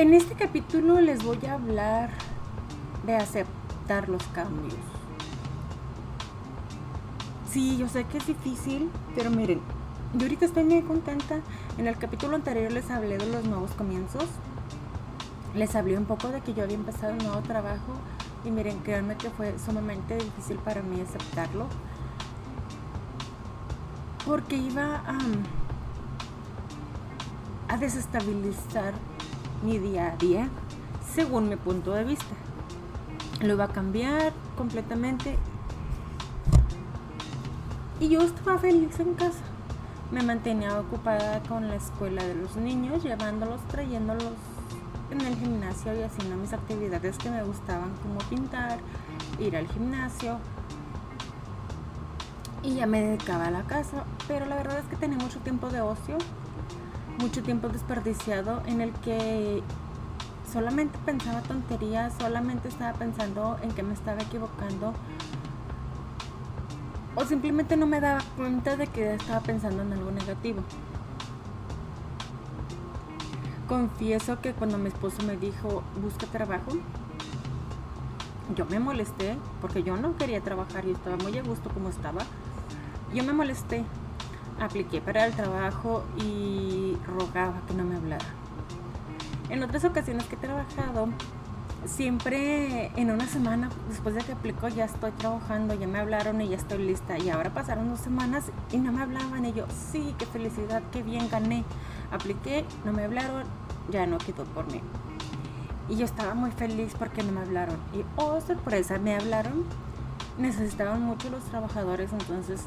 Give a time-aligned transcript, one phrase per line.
[0.00, 2.08] En este capítulo les voy a hablar
[3.04, 4.72] de aceptar los cambios.
[7.52, 9.60] Sí, yo sé que es difícil, pero miren,
[10.14, 11.40] yo ahorita estoy muy contenta.
[11.76, 14.24] En el capítulo anterior les hablé de los nuevos comienzos.
[15.54, 17.92] Les hablé un poco de que yo había empezado un nuevo trabajo
[18.42, 21.66] y miren, créanme que fue sumamente difícil para mí aceptarlo
[24.26, 25.02] porque iba
[27.68, 28.94] a, desestabilizar
[29.62, 30.48] mi día a día
[31.14, 32.34] según mi punto de vista.
[33.40, 35.36] Lo iba a cambiar completamente.
[37.98, 39.42] Y yo estaba feliz en casa.
[40.10, 44.24] Me mantenía ocupada con la escuela de los niños, llevándolos, trayéndolos
[45.10, 48.78] en el gimnasio y haciendo mis actividades que me gustaban, como pintar,
[49.38, 50.38] ir al gimnasio,
[52.62, 55.68] y ya me dedicaba a la casa, pero la verdad es que tenía mucho tiempo
[55.70, 56.18] de ocio,
[57.18, 59.62] mucho tiempo desperdiciado en el que
[60.50, 64.94] solamente pensaba tonterías, solamente estaba pensando en que me estaba equivocando
[67.14, 70.62] o simplemente no me daba cuenta de que estaba pensando en algo negativo.
[73.68, 76.72] Confieso que cuando mi esposo me dijo, busca trabajo,
[78.56, 82.22] yo me molesté porque yo no quería trabajar y estaba muy a gusto como estaba.
[83.14, 83.84] Yo me molesté,
[84.60, 88.26] apliqué para el trabajo y rogaba que no me hablara.
[89.48, 91.08] En otras ocasiones que he trabajado,
[91.86, 96.48] siempre en una semana después de que aplico ya estoy trabajando, ya me hablaron y
[96.48, 97.18] ya estoy lista.
[97.18, 99.44] Y ahora pasaron dos semanas y no me hablaban.
[99.44, 101.64] Y yo, sí, qué felicidad, qué bien gané.
[102.12, 103.44] Apliqué, no me hablaron,
[103.90, 104.80] ya no quedó por mí.
[105.88, 107.76] Y yo estaba muy feliz porque no me hablaron.
[107.92, 109.64] Y oh, sorpresa, me hablaron.
[110.38, 112.64] Necesitaban mucho los trabajadores, entonces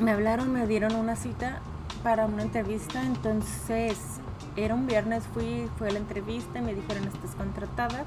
[0.00, 1.60] me hablaron, me dieron una cita
[2.02, 3.98] para una entrevista, entonces
[4.56, 8.04] era un viernes, fui, fui a la entrevista me dijeron estás contratada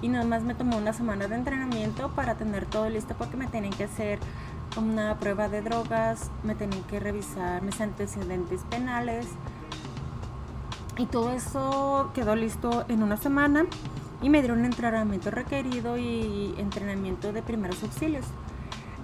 [0.00, 3.46] y nada más me tomó una semana de entrenamiento para tener todo listo porque me
[3.46, 4.18] tenían que hacer
[4.76, 9.26] una prueba de drogas, me tenían que revisar mis antecedentes penales
[10.98, 13.64] y todo eso quedó listo en una semana
[14.20, 18.24] y me dieron entrenamiento requerido y entrenamiento de primeros auxilios.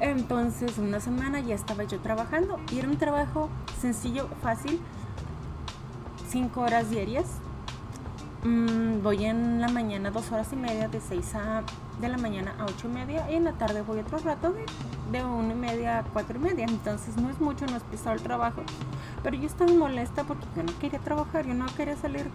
[0.01, 3.49] Entonces, una semana ya estaba yo trabajando y era un trabajo
[3.81, 4.81] sencillo, fácil,
[6.29, 7.27] cinco horas diarias.
[8.45, 11.63] Mm, voy en la mañana dos horas y media, de seis a,
[12.01, 14.65] de la mañana a ocho y media, y en la tarde voy otro rato de,
[15.11, 16.65] de una y media a cuatro y media.
[16.69, 18.63] Entonces, no es mucho, no es pesado el trabajo.
[19.25, 22.31] Pero yo estaba molesta porque yo no quería trabajar, yo no quería salir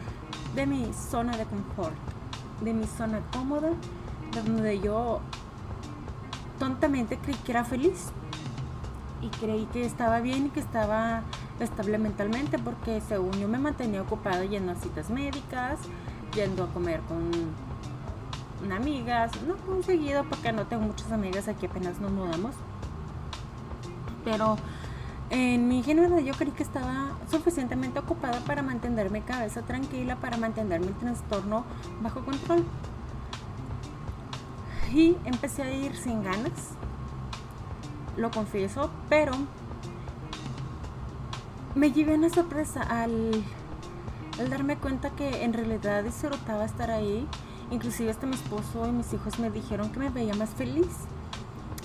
[0.53, 1.95] de mi zona de confort,
[2.61, 3.69] de mi zona cómoda,
[4.33, 5.21] donde yo
[6.63, 8.05] tontamente creí que era feliz
[9.21, 11.23] y creí que estaba bien y que estaba
[11.59, 15.77] estable mentalmente porque según yo me mantenía ocupada yendo a citas médicas,
[16.33, 21.99] yendo a comer con amigas, no muy seguido porque no tengo muchas amigas aquí apenas
[21.99, 22.55] nos mudamos.
[24.23, 24.55] Pero
[25.31, 30.37] en mi ingenuidad yo creí que estaba suficientemente ocupada para mantener mi cabeza tranquila, para
[30.37, 31.65] mantener mi trastorno
[32.01, 32.63] bajo control
[34.93, 36.75] y empecé a ir sin ganas,
[38.15, 39.31] lo confieso, pero
[41.75, 43.43] me llevé una sorpresa al,
[44.39, 47.27] al darme cuenta que en realidad disfrutaba estar ahí.
[47.71, 50.87] Inclusive hasta mi esposo y mis hijos me dijeron que me veía más feliz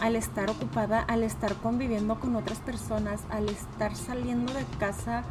[0.01, 5.25] al estar ocupada, al estar conviviendo con otras personas, al estar saliendo de casa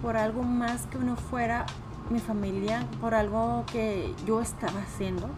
[0.00, 1.66] por algo más que uno fuera
[2.08, 5.28] mi familia, por algo que yo estaba haciendo.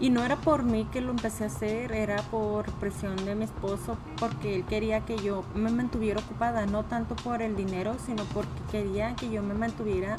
[0.00, 3.44] Y no era por mí que lo empecé a hacer, era por presión de mi
[3.44, 8.22] esposo, porque él quería que yo me mantuviera ocupada, no tanto por el dinero, sino
[8.32, 10.14] porque quería que yo me mantuviera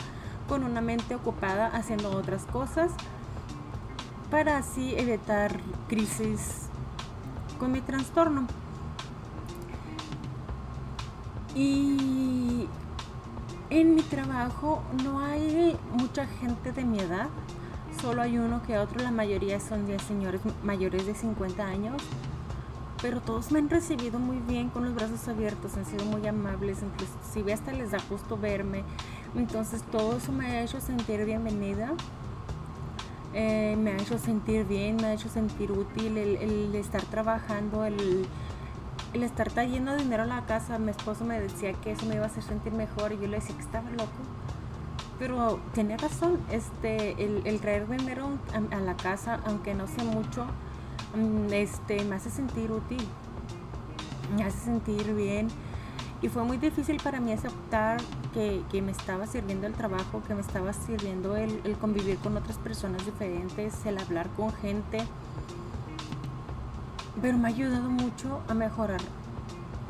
[0.50, 2.92] con una mente ocupada haciendo otras cosas
[4.30, 6.68] para así evitar crisis
[7.58, 8.48] con mi trastorno.
[11.56, 12.68] Y
[13.70, 17.28] en mi trabajo no hay mucha gente de mi edad,
[18.02, 22.02] solo hay uno que otro, la mayoría son de señores mayores de 50 años,
[23.02, 26.80] pero todos me han recibido muy bien, con los brazos abiertos, han sido muy amables,
[26.82, 28.84] inclusive hasta les da gusto verme.
[29.36, 31.92] Entonces todo eso me ha hecho sentir bienvenida.
[33.34, 38.26] Eh, me ha hecho sentir bien, me ha hecho sentir útil el, estar trabajando, el,
[39.14, 40.80] el, estar trayendo dinero a la casa.
[40.80, 43.38] Mi esposo me decía que eso me iba a hacer sentir mejor y yo le
[43.38, 44.20] decía que estaba loco.
[45.20, 50.46] Pero tenía razón, este, el, traer dinero a, a, la casa, aunque no sea mucho,
[51.16, 53.06] mm, este, me hace sentir útil,
[54.36, 55.50] me hace sentir bien
[56.22, 58.02] y fue muy difícil para mí aceptar
[58.34, 63.06] que, me estaba sirviendo el trabajo, que me estaba sirviendo el, convivir con otras personas
[63.06, 65.00] diferentes, el hablar con gente.
[67.22, 69.00] Pero me ha ayudado mucho a mejorar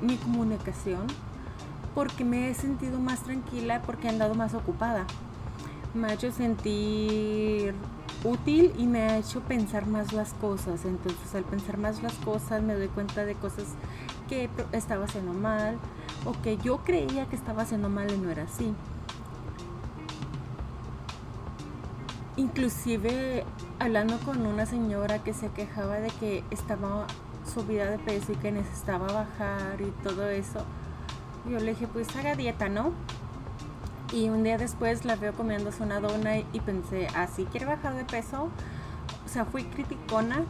[0.01, 1.07] mi comunicación
[1.95, 5.05] porque me he sentido más tranquila porque he andado más ocupada.
[5.93, 7.73] Me ha hecho sentir
[8.23, 10.85] útil y me ha hecho pensar más las cosas.
[10.85, 13.65] Entonces al pensar más las cosas me doy cuenta de cosas
[14.27, 15.77] que estaba haciendo mal
[16.25, 18.73] o que yo creía que estaba haciendo mal y no era así.
[22.37, 23.43] Inclusive
[23.79, 27.07] hablando con una señora que se quejaba de que estaba
[27.53, 30.63] subida de peso y que necesitaba bajar y todo eso,
[31.47, 32.91] yo le dije, pues haga dieta, ¿no?
[34.11, 38.05] Y un día después la veo comiéndose una dona y pensé, ¿así quiere bajar de
[38.05, 38.49] peso?
[39.25, 40.43] O sea, fui criticona,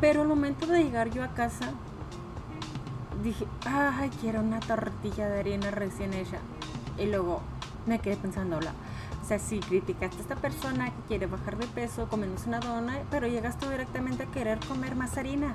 [0.00, 1.72] pero al momento de llegar yo a casa,
[3.22, 6.38] dije, ay, quiero una tortilla de harina recién hecha.
[6.98, 7.40] Y luego
[7.86, 12.08] me quedé pensando, o sea, si criticaste a esta persona que quiere bajar de peso
[12.08, 15.54] comiéndose una dona, pero llegas tú directamente a querer comer más harina.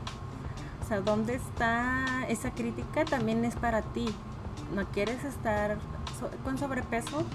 [0.88, 3.04] O sea, ¿dónde está esa crítica?
[3.04, 4.06] También es para ti.
[4.74, 5.78] ¿No quieres estar
[6.46, 7.26] con sobrepeso?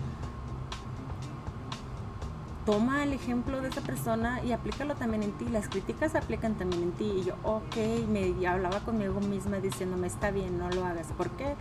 [2.64, 5.46] toma el ejemplo de esa persona y aplícalo también en ti.
[5.50, 7.12] Las críticas se aplican también en ti.
[7.18, 7.76] Y yo, ok,
[8.08, 11.08] me hablaba conmigo misma diciéndome, está bien, no lo hagas.
[11.08, 11.54] ¿Por qué?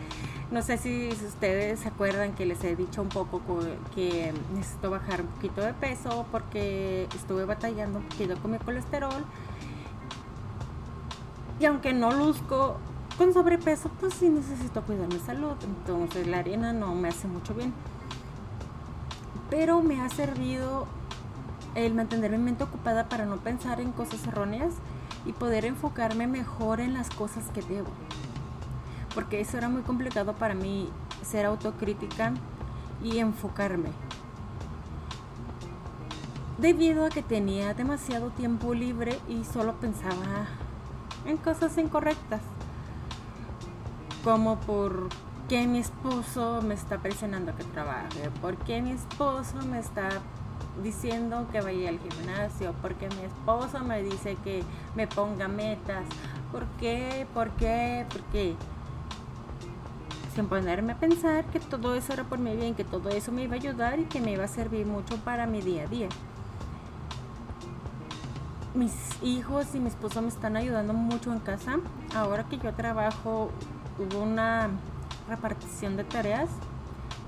[0.49, 3.41] No sé si ustedes se acuerdan que les he dicho un poco
[3.93, 9.25] que necesito bajar un poquito de peso porque estuve batallando un poquito con mi colesterol.
[11.61, 12.77] Y aunque no luzco
[13.17, 15.53] con sobrepeso, pues sí necesito cuidar mi salud.
[15.63, 17.71] Entonces la harina no me hace mucho bien
[19.51, 20.87] pero me ha servido
[21.75, 24.73] el mantener mi mente ocupada para no pensar en cosas erróneas
[25.25, 27.89] y poder enfocarme mejor en las cosas que debo.
[29.13, 30.89] Porque eso era muy complicado para mí,
[31.21, 32.33] ser autocrítica
[33.03, 33.89] y enfocarme.
[36.57, 40.47] Debido a que tenía demasiado tiempo libre y solo pensaba
[41.25, 42.41] en cosas incorrectas.
[44.23, 45.09] Como por
[45.51, 48.29] qué mi esposo me está presionando que trabaje?
[48.41, 50.09] ¿Por qué mi esposo me está
[50.81, 52.73] diciendo que vaya al gimnasio?
[52.81, 54.63] ¿Por qué mi esposo me dice que
[54.95, 56.05] me ponga metas?
[56.51, 57.27] ¿Por qué?
[57.33, 58.05] ¿Por qué?
[58.09, 58.55] ¿Por qué?
[60.35, 63.43] Sin ponerme a pensar que todo eso era por mi bien, que todo eso me
[63.43, 66.07] iba a ayudar y que me iba a servir mucho para mi día a día.
[68.73, 71.79] Mis hijos y mi esposo me están ayudando mucho en casa.
[72.15, 73.51] Ahora que yo trabajo,
[73.99, 74.69] hubo una
[75.27, 76.49] repartición de tareas.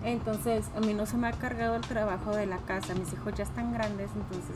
[0.06, 2.94] Entonces, a mí no se me ha cargado el trabajo de la casa.
[2.96, 4.56] Mis hijos ya están grandes, entonces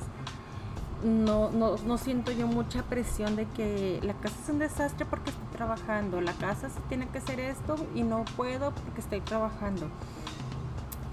[1.03, 5.32] no, no, no siento yo mucha presión de que la casa es un desastre porque
[5.32, 6.22] estoy trabajando.
[6.22, 9.88] La casa tiene que hacer esto y no puedo porque estoy trabajando.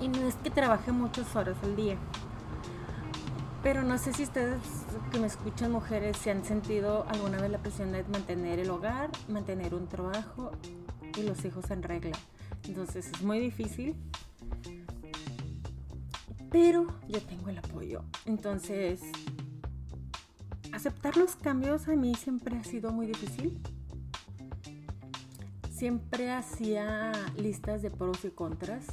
[0.00, 1.96] Y no es que trabaje muchas horas al día.
[3.64, 4.60] Pero no sé si ustedes
[5.10, 9.10] que me escuchan mujeres se han sentido alguna vez la presión de mantener el hogar,
[9.26, 10.50] mantener un trabajo
[11.16, 12.16] y los hijos en regla.
[12.68, 13.96] Entonces es muy difícil.
[16.50, 18.04] Pero yo tengo el apoyo.
[18.26, 19.00] Entonces,
[20.70, 23.62] aceptar los cambios a mí siempre ha sido muy difícil.
[25.70, 28.84] Siempre hacía listas de pros y contras.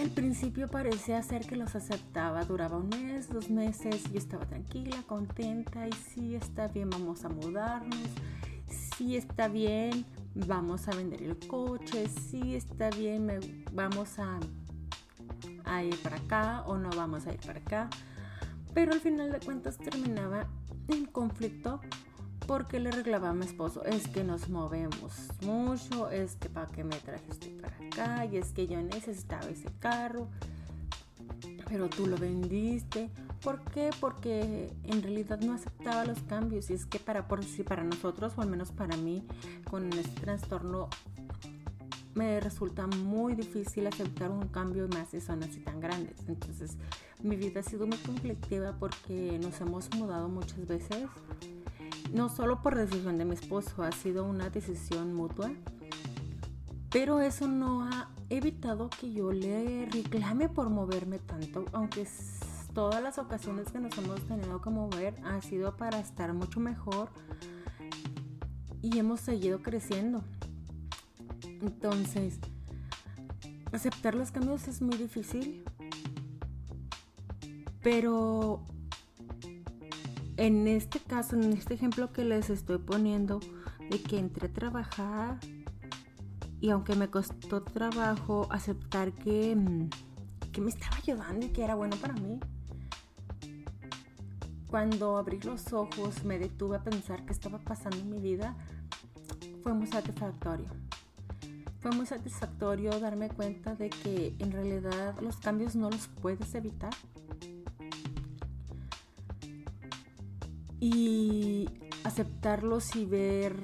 [0.00, 2.44] Al principio parecía ser que los aceptaba.
[2.44, 4.02] Duraba un mes, dos meses.
[4.10, 7.96] Yo estaba tranquila, contenta y sí, está bien, vamos a mudarnos
[8.96, 14.38] sí está bien, vamos a vender el coche, sí está bien, vamos a,
[15.64, 17.90] a ir para acá o no vamos a ir para acá.
[18.74, 20.46] Pero al final de cuentas terminaba
[20.88, 21.80] en conflicto
[22.46, 26.84] porque le reclamaba a mi esposo, es que nos movemos mucho, es que para qué
[26.84, 30.28] me trajiste para acá, y es que yo necesitaba ese carro,
[31.68, 33.10] pero tú lo vendiste,
[33.42, 33.90] ¿Por qué?
[33.98, 38.34] Porque en realidad no aceptaba los cambios y es que para, por, si para nosotros,
[38.36, 39.26] o al menos para mí,
[39.68, 40.88] con este trastorno,
[42.14, 46.16] me resulta muy difícil aceptar un cambio más si son así tan grandes.
[46.28, 46.76] Entonces,
[47.20, 51.06] mi vida ha sido muy conflictiva porque nos hemos mudado muchas veces,
[52.12, 55.50] no solo por decisión de mi esposo, ha sido una decisión mutua.
[56.90, 62.06] Pero eso no ha evitado que yo le reclame por moverme tanto, aunque
[62.74, 67.08] todas las ocasiones que nos hemos tenido que mover ha sido para estar mucho mejor
[68.82, 70.22] y hemos seguido creciendo.
[71.60, 72.38] Entonces,
[73.72, 75.64] aceptar los cambios es muy difícil,
[77.82, 78.66] pero
[80.42, 83.38] en este caso, en este ejemplo que les estoy poniendo,
[83.88, 85.38] de que entré a trabajar
[86.60, 89.88] y aunque me costó trabajo aceptar que, mm,
[90.50, 92.40] que me estaba ayudando y que era bueno para mí,
[94.66, 98.56] cuando abrí los ojos me detuve a pensar qué estaba pasando en mi vida,
[99.62, 100.66] fue muy satisfactorio.
[101.78, 106.92] Fue muy satisfactorio darme cuenta de que en realidad los cambios no los puedes evitar.
[110.84, 111.68] Y
[112.02, 113.54] aceptarlos y ver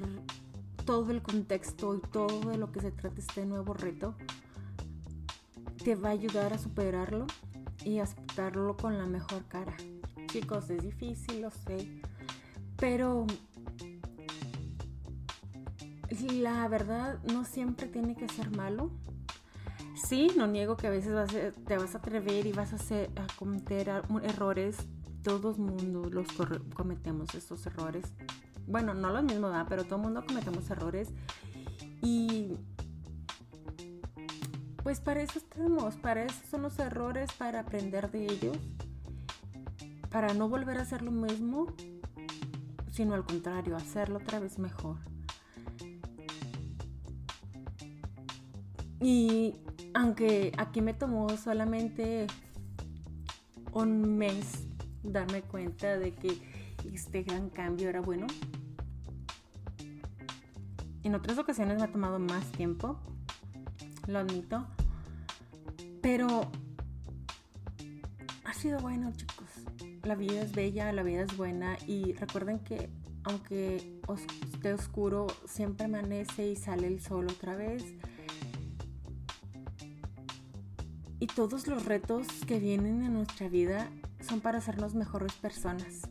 [0.85, 4.15] todo el contexto y todo de lo que se trata este nuevo reto
[5.83, 7.27] te va a ayudar a superarlo
[7.83, 9.75] y aceptarlo con la mejor cara.
[10.27, 12.01] Chicos, es difícil, lo sé,
[12.77, 13.25] pero
[16.31, 18.91] la verdad no siempre tiene que ser malo.
[20.07, 23.89] Sí, no niego que a veces te vas a atrever y vas hacer, a cometer
[24.23, 24.77] errores.
[25.23, 26.27] Todo el mundo los
[26.73, 28.05] cometemos estos errores.
[28.67, 29.65] Bueno, no lo mismo, ¿verdad?
[29.67, 31.09] pero todo mundo cometemos errores.
[32.01, 32.55] Y
[34.83, 38.57] pues para eso estamos, para eso son los errores, para aprender de ellos,
[40.09, 41.67] para no volver a hacer lo mismo,
[42.91, 44.97] sino al contrario, hacerlo otra vez mejor.
[49.01, 49.55] Y
[49.93, 52.27] aunque aquí me tomó solamente
[53.73, 54.68] un mes
[55.03, 56.37] darme cuenta de que
[56.93, 58.27] este gran cambio era bueno,
[61.03, 62.99] en otras ocasiones me ha tomado más tiempo,
[64.07, 64.65] lo admito,
[66.01, 66.49] pero
[68.45, 69.47] ha sido bueno chicos.
[70.03, 72.89] La vida es bella, la vida es buena y recuerden que
[73.23, 73.99] aunque
[74.53, 77.83] esté oscuro, siempre amanece y sale el sol otra vez
[81.21, 83.89] Y todos los retos que vienen en nuestra vida
[84.29, 86.03] son para hacernos mejores personas.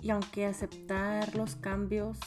[0.00, 2.18] Y aunque aceptar los cambios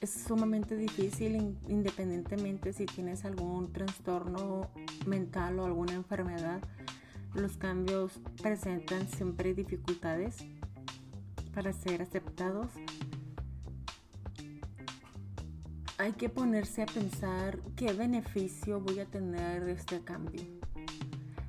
[0.00, 4.70] es sumamente difícil independientemente si tienes algún trastorno
[5.06, 6.62] mental o alguna enfermedad,
[7.34, 10.36] los cambios presentan siempre dificultades
[11.52, 12.70] para ser aceptados
[15.98, 20.57] hay que ponerse a pensar qué beneficio voy a tener de este cambio.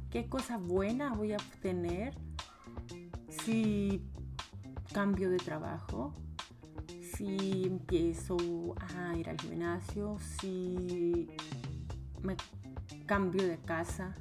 [0.10, 2.16] ¿Qué cosa buena voy a obtener
[3.46, 4.01] si
[4.92, 6.16] cambio de trabajo?
[7.16, 8.36] Si empiezo
[8.96, 11.28] a ir al gimnasio, si
[12.24, 12.36] me
[13.06, 14.16] cambio de casa,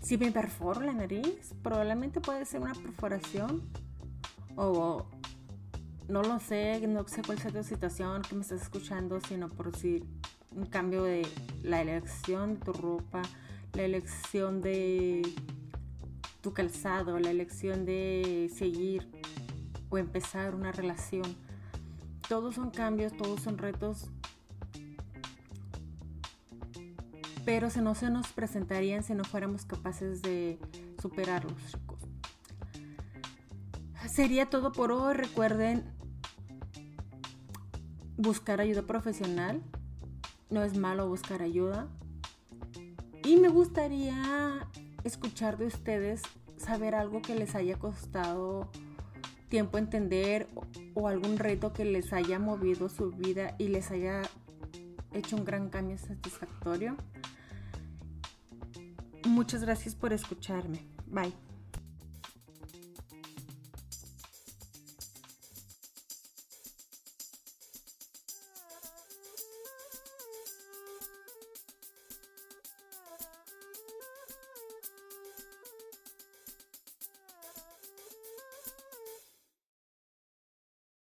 [0.00, 3.62] si me perforo la nariz, probablemente puede ser una perforación
[4.56, 5.06] o
[6.08, 9.76] no lo sé, no sé cuál sea tu situación que me estás escuchando, sino por
[9.76, 10.02] si
[10.50, 11.22] un cambio de
[11.62, 13.22] la elección de tu ropa,
[13.74, 15.22] la elección de
[16.40, 19.08] tu calzado, la elección de seguir
[19.90, 21.24] o empezar una relación.
[22.28, 24.10] Todos son cambios, todos son retos,
[27.44, 30.58] pero si no se nos presentarían si no fuéramos capaces de
[31.00, 32.00] superarlos, chicos.
[34.14, 35.14] Sería todo por hoy.
[35.14, 35.84] Recuerden
[38.16, 39.62] buscar ayuda profesional.
[40.50, 41.88] No es malo buscar ayuda.
[43.24, 44.68] Y me gustaría
[45.02, 46.22] escuchar de ustedes,
[46.56, 48.70] saber algo que les haya costado
[49.48, 50.48] tiempo entender
[50.94, 54.22] o, algún reto que les haya movido su vida y les haya
[55.12, 56.96] hecho un gran cambio satisfactorio.
[59.24, 60.84] Muchas gracias por escucharme.
[61.06, 61.43] Bye.